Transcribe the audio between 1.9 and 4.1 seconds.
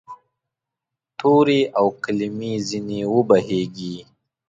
کلمې ځیني وبهیږې